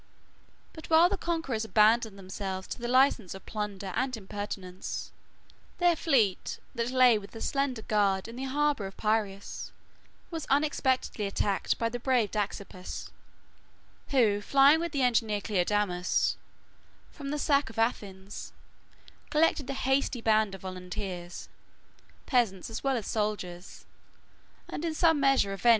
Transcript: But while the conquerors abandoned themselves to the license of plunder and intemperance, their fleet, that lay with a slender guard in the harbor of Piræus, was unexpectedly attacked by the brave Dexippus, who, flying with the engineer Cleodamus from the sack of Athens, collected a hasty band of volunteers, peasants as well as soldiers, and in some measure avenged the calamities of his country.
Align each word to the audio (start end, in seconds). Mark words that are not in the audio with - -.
But 0.73 0.89
while 0.89 1.09
the 1.09 1.15
conquerors 1.15 1.63
abandoned 1.63 2.17
themselves 2.17 2.65
to 2.69 2.79
the 2.79 2.87
license 2.87 3.35
of 3.35 3.45
plunder 3.45 3.93
and 3.95 4.17
intemperance, 4.17 5.11
their 5.77 5.95
fleet, 5.95 6.57
that 6.73 6.89
lay 6.89 7.19
with 7.19 7.35
a 7.35 7.39
slender 7.41 7.83
guard 7.83 8.27
in 8.27 8.35
the 8.35 8.45
harbor 8.45 8.87
of 8.87 8.97
Piræus, 8.97 9.69
was 10.31 10.47
unexpectedly 10.49 11.27
attacked 11.27 11.77
by 11.77 11.87
the 11.87 11.99
brave 11.99 12.31
Dexippus, 12.31 13.11
who, 14.09 14.41
flying 14.41 14.79
with 14.79 14.91
the 14.91 15.03
engineer 15.03 15.39
Cleodamus 15.39 16.35
from 17.11 17.29
the 17.29 17.37
sack 17.37 17.69
of 17.69 17.77
Athens, 17.77 18.53
collected 19.29 19.69
a 19.69 19.73
hasty 19.73 20.19
band 20.19 20.55
of 20.55 20.61
volunteers, 20.61 21.47
peasants 22.25 22.71
as 22.71 22.83
well 22.83 22.97
as 22.97 23.05
soldiers, 23.05 23.85
and 24.67 24.83
in 24.83 24.95
some 24.95 25.19
measure 25.19 25.19
avenged 25.19 25.19
the 25.21 25.37
calamities 25.37 25.45
of 25.45 25.51
his 25.51 25.61
country. 25.61 25.69